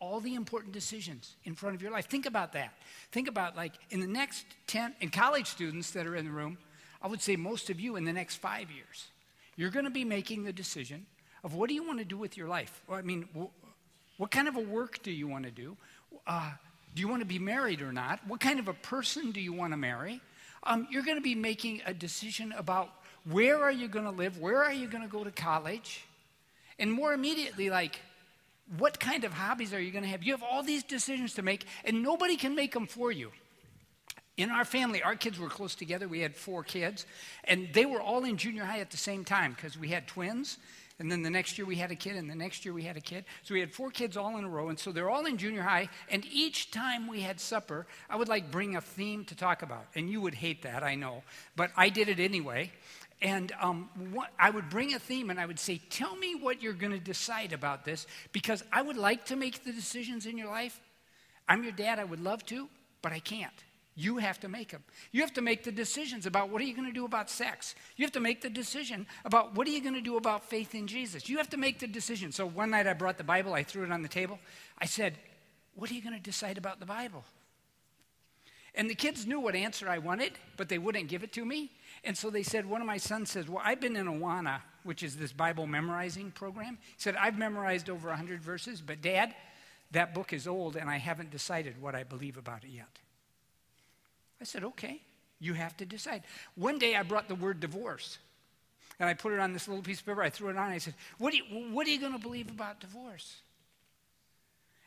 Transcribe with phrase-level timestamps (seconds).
[0.00, 2.08] all the important decisions in front of your life.
[2.08, 2.72] Think about that.
[3.12, 6.58] Think about like in the next 10, and college students that are in the room,
[7.02, 9.08] I would say most of you in the next five years,
[9.56, 11.06] you're going to be making the decision
[11.44, 12.82] of what do you want to do with your life?
[12.88, 13.28] Well, I mean,
[14.16, 15.76] what kind of a work do you want to do?
[16.26, 16.50] Uh,
[16.94, 18.20] do you want to be married or not?
[18.26, 20.20] What kind of a person do you want to marry?
[20.64, 22.90] Um, you're going to be making a decision about
[23.24, 24.38] where are you going to live?
[24.38, 26.04] Where are you going to go to college?
[26.78, 28.00] And more immediately, like,
[28.78, 30.22] what kind of hobbies are you going to have?
[30.22, 33.30] You have all these decisions to make, and nobody can make them for you.
[34.36, 36.08] In our family, our kids were close together.
[36.08, 37.04] We had four kids,
[37.44, 40.58] and they were all in junior high at the same time because we had twins.
[40.98, 42.96] And then the next year we had a kid, and the next year we had
[42.96, 43.24] a kid.
[43.42, 45.62] So we had four kids all in a row, and so they're all in junior
[45.62, 45.88] high.
[46.10, 49.86] And each time we had supper, I would like bring a theme to talk about.
[49.94, 51.22] And you would hate that, I know,
[51.56, 52.70] but I did it anyway.
[53.22, 56.62] And um, what, I would bring a theme and I would say, Tell me what
[56.62, 60.38] you're going to decide about this because I would like to make the decisions in
[60.38, 60.80] your life.
[61.48, 62.68] I'm your dad, I would love to,
[63.02, 63.52] but I can't.
[63.96, 64.82] You have to make them.
[65.12, 67.74] You have to make the decisions about what are you going to do about sex.
[67.96, 70.74] You have to make the decision about what are you going to do about faith
[70.74, 71.28] in Jesus.
[71.28, 72.32] You have to make the decision.
[72.32, 74.38] So one night I brought the Bible, I threw it on the table.
[74.78, 75.18] I said,
[75.74, 77.24] What are you going to decide about the Bible?
[78.74, 81.70] And the kids knew what answer I wanted, but they wouldn't give it to me.
[82.04, 85.02] And so they said, one of my sons says, Well, I've been in Awana, which
[85.02, 86.78] is this Bible memorizing program.
[86.80, 89.34] He said, I've memorized over 100 verses, but dad,
[89.92, 92.98] that book is old and I haven't decided what I believe about it yet.
[94.40, 95.02] I said, Okay,
[95.38, 96.22] you have to decide.
[96.54, 98.18] One day I brought the word divorce
[98.98, 100.22] and I put it on this little piece of paper.
[100.22, 100.70] I threw it on.
[100.70, 101.42] I said, What, you,
[101.72, 103.36] what are you going to believe about divorce?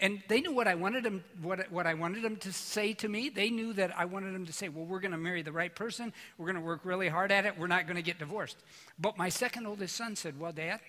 [0.00, 3.08] And they knew what I wanted them, what, what I wanted them to say to
[3.08, 3.28] me.
[3.28, 5.74] They knew that I wanted them to say, well, we're going to marry the right
[5.74, 6.12] person.
[6.36, 7.56] We're going to work really hard at it.
[7.56, 8.56] We're not going to get divorced.
[8.98, 10.80] But my second oldest son said, well, Dad,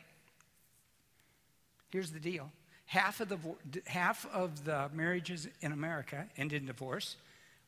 [1.90, 2.52] here's the deal.
[2.88, 3.38] Half of the,
[3.86, 7.16] half of the marriages in America end in divorce.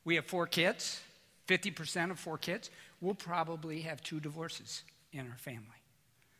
[0.05, 1.01] We have four kids,
[1.47, 2.71] 50% of four kids.
[2.99, 5.61] We'll probably have two divorces in our family.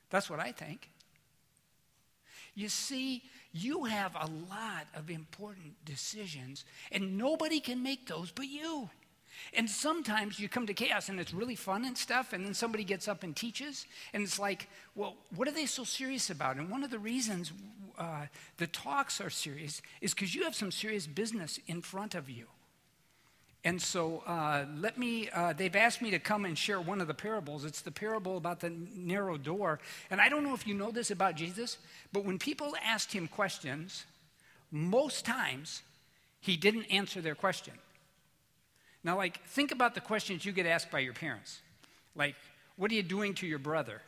[0.09, 0.89] That's what I think.
[2.57, 8.47] You see, you have a lot of important decisions, and nobody can make those but
[8.47, 8.90] you.
[9.53, 12.84] And sometimes you come to chaos and it's really fun and stuff, and then somebody
[12.84, 16.56] gets up and teaches, and it's like, well, what are they so serious about?
[16.56, 17.53] And one of the reasons
[17.95, 18.25] uh,
[18.57, 22.47] the talks are serious is because you have some serious business in front of you.
[23.63, 27.07] And so uh, let me, uh, they've asked me to come and share one of
[27.07, 27.66] the parables.
[27.66, 29.79] It's the parable about the narrow door.
[30.09, 31.78] And I don't know if you know this about Jesus,
[32.13, 34.06] but when people asked him questions,
[34.72, 35.81] most times
[36.40, 37.73] he didn't answer their question.
[39.03, 41.59] Now, like, think about the questions you get asked by your parents.
[42.16, 42.35] Like,
[42.78, 44.01] what are you doing to your brother?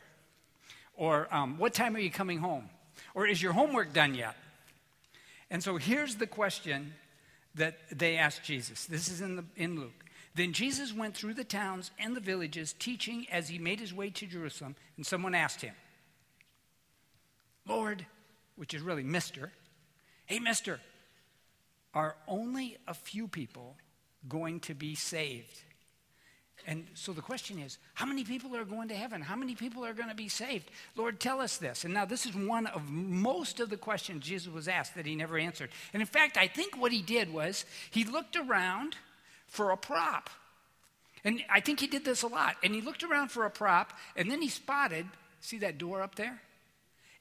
[0.96, 2.68] Or, um, what time are you coming home?
[3.14, 4.36] Or, is your homework done yet?
[5.50, 6.94] And so here's the question
[7.54, 8.86] that they asked Jesus.
[8.86, 10.04] This is in, the, in Luke.
[10.34, 14.10] Then Jesus went through the towns and the villages, teaching as he made his way
[14.10, 15.74] to Jerusalem, and someone asked him,
[17.66, 18.06] Lord,
[18.56, 19.50] which is really Mister,
[20.26, 20.80] hey, Mister,
[21.92, 23.76] are only a few people
[24.28, 25.64] going to be saved?
[26.66, 29.22] And so the question is how many people are going to heaven?
[29.22, 30.70] How many people are going to be saved?
[30.96, 31.84] Lord, tell us this.
[31.84, 35.16] And now, this is one of most of the questions Jesus was asked that he
[35.16, 35.70] never answered.
[35.92, 38.96] And in fact, I think what he did was he looked around
[39.46, 40.30] for a prop.
[41.24, 42.56] And I think he did this a lot.
[42.62, 45.06] And he looked around for a prop, and then he spotted
[45.40, 46.40] see that door up there?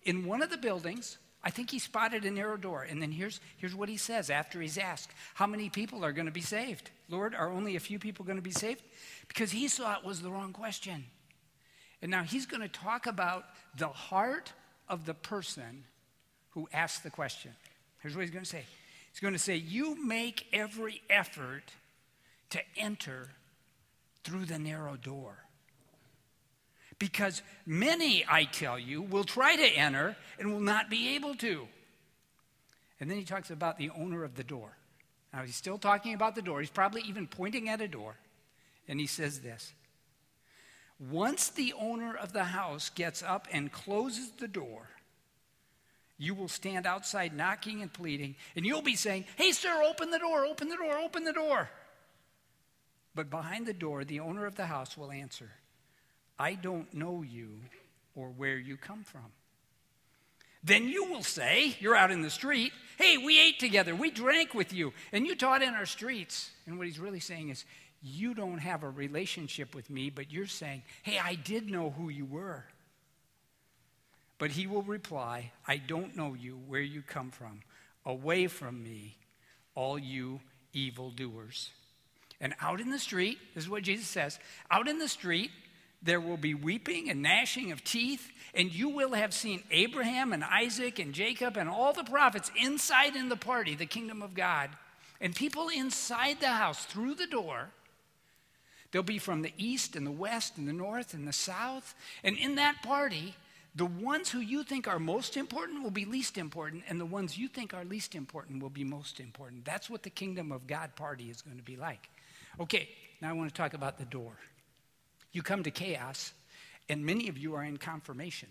[0.03, 2.83] In one of the buildings, I think he spotted a narrow door.
[2.83, 6.25] And then here's, here's what he says after he's asked How many people are going
[6.25, 6.91] to be saved?
[7.09, 8.81] Lord, are only a few people going to be saved?
[9.27, 11.05] Because he saw it was the wrong question.
[12.01, 13.45] And now he's going to talk about
[13.77, 14.53] the heart
[14.87, 15.83] of the person
[16.51, 17.51] who asked the question.
[17.99, 18.65] Here's what he's going to say
[19.11, 21.73] He's going to say, You make every effort
[22.51, 23.29] to enter
[24.23, 25.37] through the narrow door.
[26.99, 31.67] Because many, I tell you, will try to enter and will not be able to.
[32.99, 34.75] And then he talks about the owner of the door.
[35.33, 36.59] Now, he's still talking about the door.
[36.59, 38.15] He's probably even pointing at a door.
[38.87, 39.71] And he says this
[41.09, 44.89] Once the owner of the house gets up and closes the door,
[46.17, 50.19] you will stand outside knocking and pleading, and you'll be saying, Hey, sir, open the
[50.19, 51.69] door, open the door, open the door.
[53.15, 55.51] But behind the door, the owner of the house will answer,
[56.39, 57.49] I don't know you
[58.15, 59.25] or where you come from.
[60.63, 64.53] Then you will say, You're out in the street, hey, we ate together, we drank
[64.53, 66.49] with you, and you taught in our streets.
[66.65, 67.65] And what he's really saying is,
[68.01, 72.09] You don't have a relationship with me, but you're saying, Hey, I did know who
[72.09, 72.65] you were.
[74.37, 77.61] But he will reply, I don't know you, where you come from.
[78.05, 79.17] Away from me,
[79.75, 80.39] all you
[80.71, 81.71] evildoers.
[82.41, 84.39] And out in the street, this is what Jesus says
[84.71, 85.51] out in the street,
[86.01, 90.43] there will be weeping and gnashing of teeth, and you will have seen Abraham and
[90.43, 94.69] Isaac and Jacob and all the prophets inside in the party, the kingdom of God.
[95.21, 97.69] And people inside the house through the door.
[98.91, 101.93] They'll be from the east and the west and the north and the south.
[102.23, 103.35] And in that party,
[103.75, 107.37] the ones who you think are most important will be least important, and the ones
[107.37, 109.63] you think are least important will be most important.
[109.63, 112.09] That's what the kingdom of God party is going to be like.
[112.59, 112.89] Okay,
[113.21, 114.33] now I want to talk about the door.
[115.31, 116.33] You come to chaos,
[116.87, 118.49] and many of you are in confirmation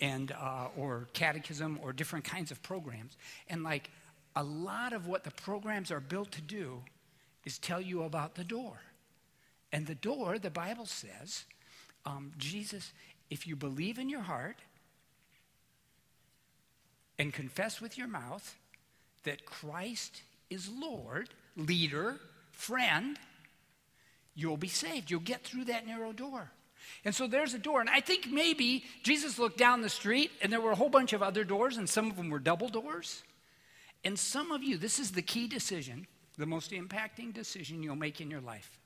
[0.00, 3.16] and uh, or catechism or different kinds of programs.
[3.48, 3.90] And like
[4.36, 6.82] a lot of what the programs are built to do
[7.44, 8.80] is tell you about the door.
[9.72, 11.44] And the door the bible says
[12.06, 12.92] um, jesus
[13.28, 14.58] if you believe in your heart
[17.18, 18.56] and confess with your mouth
[19.24, 22.20] that Christ is Lord, leader,
[22.52, 23.18] friend,
[24.34, 25.10] you'll be saved.
[25.10, 26.50] You'll get through that narrow door.
[27.04, 27.80] And so there's a door.
[27.80, 31.12] And I think maybe Jesus looked down the street and there were a whole bunch
[31.12, 33.22] of other doors, and some of them were double doors.
[34.04, 38.20] And some of you, this is the key decision, the most impacting decision you'll make
[38.20, 38.78] in your life.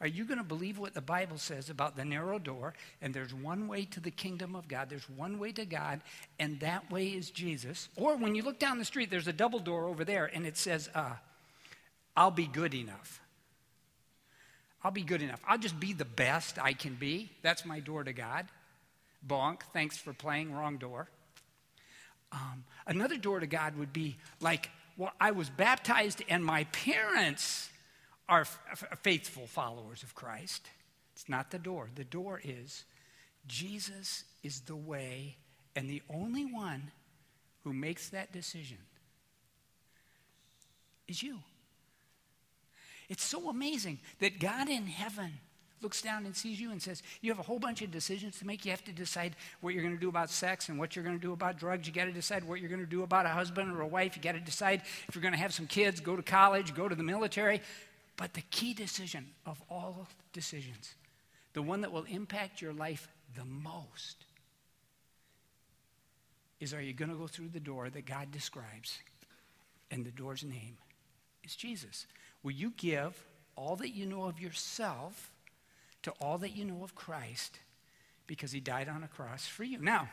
[0.00, 2.74] Are you going to believe what the Bible says about the narrow door?
[3.00, 6.02] And there's one way to the kingdom of God, there's one way to God,
[6.38, 7.88] and that way is Jesus.
[7.96, 10.58] Or when you look down the street, there's a double door over there, and it
[10.58, 11.14] says, uh,
[12.14, 13.20] I'll be good enough.
[14.86, 15.40] I'll be good enough.
[15.48, 17.28] I'll just be the best I can be.
[17.42, 18.46] That's my door to God.
[19.26, 21.08] Bonk, thanks for playing, wrong door.
[22.30, 27.68] Um, another door to God would be like, well, I was baptized and my parents
[28.28, 28.44] are
[29.02, 30.68] faithful followers of Christ.
[31.14, 31.90] It's not the door.
[31.96, 32.84] The door is
[33.48, 35.34] Jesus is the way
[35.74, 36.92] and the only one
[37.64, 38.78] who makes that decision
[41.08, 41.40] is you.
[43.08, 45.32] It's so amazing that God in heaven
[45.82, 48.46] looks down and sees you and says, You have a whole bunch of decisions to
[48.46, 48.64] make.
[48.64, 51.16] You have to decide what you're going to do about sex and what you're going
[51.16, 51.86] to do about drugs.
[51.86, 54.16] You got to decide what you're going to do about a husband or a wife.
[54.16, 56.88] You got to decide if you're going to have some kids, go to college, go
[56.88, 57.60] to the military.
[58.16, 60.94] But the key decision of all decisions,
[61.52, 64.24] the one that will impact your life the most,
[66.58, 68.98] is are you going to go through the door that God describes?
[69.90, 70.78] And the door's name
[71.44, 72.06] is Jesus.
[72.46, 73.20] Will you give
[73.56, 75.32] all that you know of yourself
[76.04, 77.58] to all that you know of Christ
[78.28, 79.80] because he died on a cross for you?
[79.80, 80.08] Now,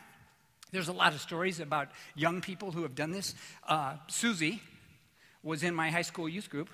[0.72, 3.36] there's a lot of stories about young people who have done this.
[3.68, 4.60] Uh, Susie
[5.44, 6.70] was in my high school youth group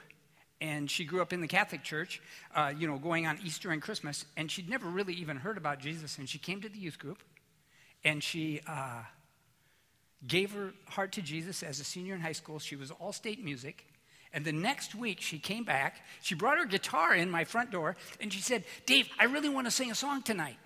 [0.63, 2.23] and she grew up in the Catholic Church,
[2.55, 5.79] uh, you know, going on Easter and Christmas, and she'd never really even heard about
[5.79, 6.17] Jesus.
[6.17, 7.23] And she came to the youth group,
[8.03, 9.03] and she uh,
[10.27, 12.59] gave her heart to Jesus as a senior in high school.
[12.59, 13.85] She was all state music.
[14.33, 16.05] And the next week, she came back.
[16.23, 19.67] She brought her guitar in my front door, and she said, Dave, I really want
[19.67, 20.59] to sing a song tonight.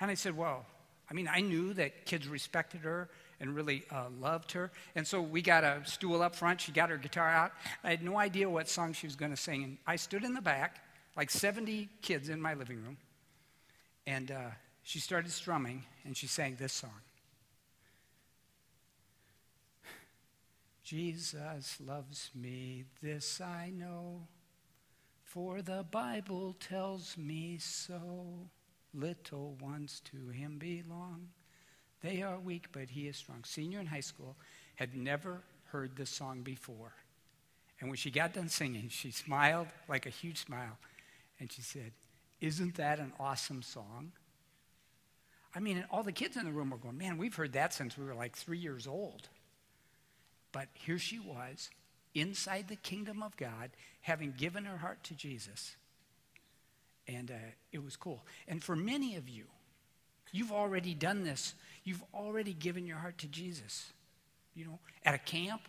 [0.00, 0.66] And I said, Well,
[1.08, 3.08] I mean, I knew that kids respected her
[3.40, 4.70] and really uh, loved her.
[4.94, 6.60] And so we got a stool up front.
[6.60, 7.52] She got her guitar out.
[7.82, 9.64] I had no idea what song she was going to sing.
[9.64, 10.78] And I stood in the back,
[11.16, 12.96] like 70 kids in my living room.
[14.06, 14.50] And uh,
[14.82, 17.00] she started strumming, and she sang this song
[20.84, 24.28] Jesus loves me, this I know,
[25.24, 28.50] for the Bible tells me so.
[28.92, 31.28] Little ones to him belong.
[32.02, 33.42] They are weak, but he is strong.
[33.44, 34.36] Senior in high school
[34.76, 36.92] had never heard this song before.
[37.80, 40.78] And when she got done singing, she smiled like a huge smile.
[41.40, 41.92] And she said,
[42.40, 44.12] Isn't that an awesome song?
[45.54, 47.98] I mean, all the kids in the room were going, Man, we've heard that since
[47.98, 49.28] we were like three years old.
[50.54, 51.68] But here she was,
[52.14, 53.70] inside the kingdom of God,
[54.00, 55.76] having given her heart to Jesus.
[57.06, 58.24] And uh, it was cool.
[58.48, 59.44] And for many of you,
[60.34, 61.54] You've already done this.
[61.84, 63.92] You've already given your heart to Jesus.
[64.56, 65.60] You know, at a camp,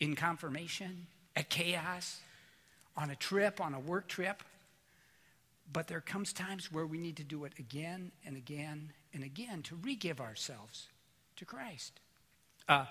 [0.00, 2.18] in confirmation, at chaos,
[2.96, 4.42] on a trip, on a work trip.
[5.70, 9.60] But there comes times where we need to do it again and again and again
[9.64, 10.88] to re give ourselves
[11.36, 12.00] to Christ.
[12.70, 12.86] Uh,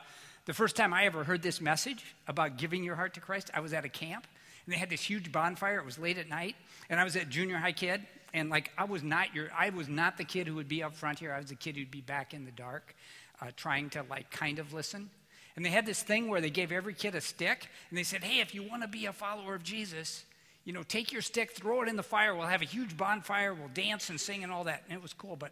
[0.48, 3.60] the first time I ever heard this message about giving your heart to Christ, I
[3.60, 4.26] was at a camp
[4.66, 5.78] and they had this huge bonfire.
[5.78, 6.56] It was late at night,
[6.90, 8.02] and I was a junior high kid,
[8.34, 10.96] and like I was not your, I was not the kid who would be up
[10.96, 11.34] front here.
[11.34, 12.96] I was the kid who'd be back in the dark,
[13.42, 15.10] uh, trying to like kind of listen.
[15.58, 18.24] And they had this thing where they gave every kid a stick, and they said,
[18.24, 20.24] "Hey, if you want to be a follower of Jesus,
[20.64, 22.36] you know, take your stick, throw it in the fire.
[22.36, 23.54] We'll have a huge bonfire.
[23.54, 25.52] We'll dance and sing and all that." And it was cool, but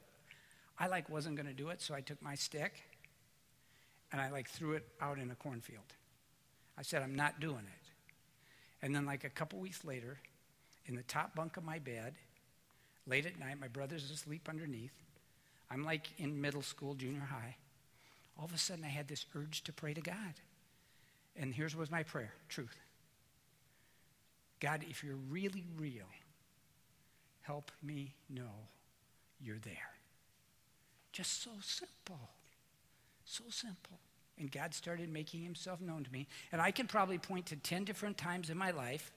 [0.80, 2.82] I like wasn't going to do it, so I took my stick
[4.16, 5.84] and I like threw it out in a cornfield.
[6.78, 8.82] I said, I'm not doing it.
[8.82, 10.18] And then, like a couple weeks later,
[10.86, 12.14] in the top bunk of my bed,
[13.06, 14.94] late at night, my brother's asleep underneath.
[15.70, 17.58] I'm like in middle school, junior high.
[18.40, 20.36] All of a sudden, I had this urge to pray to God.
[21.36, 22.80] And here's was my prayer truth.
[24.62, 26.08] God, if you're really real,
[27.42, 28.70] help me know
[29.42, 29.92] you're there.
[31.12, 32.30] Just so simple.
[33.26, 34.00] So simple.
[34.38, 36.28] And God started making himself known to me.
[36.52, 39.12] And I can probably point to 10 different times in my life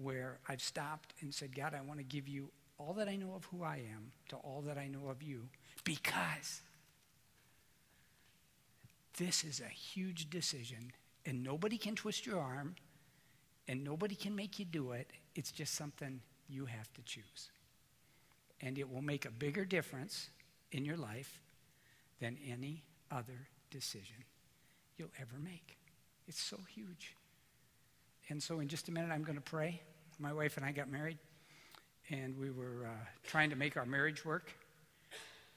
[0.00, 3.34] where I've stopped and said, God, I want to give you all that I know
[3.34, 5.48] of who I am to all that I know of you
[5.84, 6.62] because
[9.18, 10.92] this is a huge decision
[11.26, 12.74] and nobody can twist your arm
[13.68, 15.10] and nobody can make you do it.
[15.34, 17.50] It's just something you have to choose.
[18.60, 20.30] And it will make a bigger difference
[20.70, 21.40] in your life
[22.20, 24.24] than any other decision
[24.96, 25.78] you'll ever make.
[26.28, 27.16] It's so huge.
[28.28, 29.80] And so, in just a minute, I'm going to pray.
[30.18, 31.18] My wife and I got married,
[32.10, 34.52] and we were uh, trying to make our marriage work.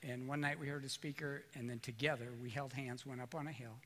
[0.01, 3.35] And one night we heard a speaker, and then together we held hands, went up
[3.35, 3.77] on a hill,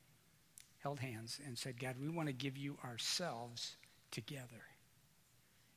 [0.79, 3.75] held hands, and said, God, we want to give you ourselves
[4.11, 4.63] together.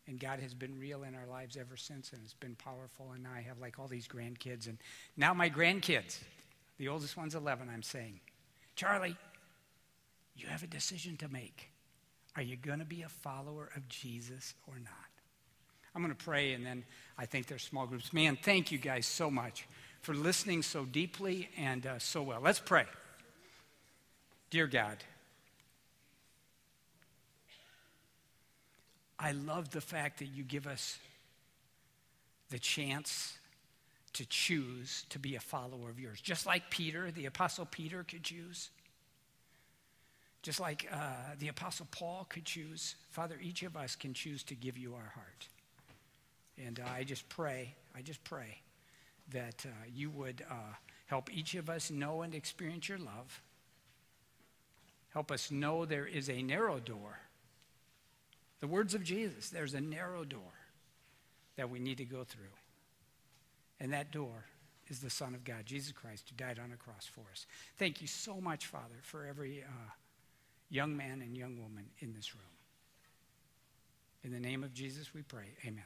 [0.06, 3.12] And God has been real in our lives ever since, and it's been powerful.
[3.12, 4.66] And now I have like all these grandkids.
[4.66, 4.78] And
[5.16, 6.18] now my grandkids,
[6.78, 8.20] the oldest one's 11, I'm saying,
[8.82, 9.14] Charlie,
[10.34, 11.70] you have a decision to make.
[12.34, 14.92] Are you going to be a follower of Jesus or not?
[15.94, 16.82] I'm going to pray, and then
[17.16, 18.12] I think there's small groups.
[18.12, 19.68] Man, thank you guys so much
[20.00, 22.40] for listening so deeply and uh, so well.
[22.42, 22.86] Let's pray.
[24.50, 24.96] Dear God,
[29.16, 30.98] I love the fact that you give us
[32.50, 33.38] the chance
[34.14, 36.20] to choose to be a follower of yours.
[36.20, 38.70] Just like Peter, the Apostle Peter could choose.
[40.42, 42.94] Just like uh, the Apostle Paul could choose.
[43.10, 45.48] Father, each of us can choose to give you our heart.
[46.64, 48.58] And uh, I just pray, I just pray
[49.32, 50.74] that uh, you would uh,
[51.06, 53.40] help each of us know and experience your love.
[55.10, 57.18] Help us know there is a narrow door
[58.62, 60.40] the words of Jesus there's a narrow door
[61.56, 62.44] that we need to go through.
[63.82, 64.44] And that door
[64.88, 67.46] is the Son of God, Jesus Christ, who died on a cross for us.
[67.78, 69.90] Thank you so much, Father, for every uh,
[70.70, 72.44] young man and young woman in this room.
[74.22, 75.46] In the name of Jesus, we pray.
[75.66, 75.82] Amen.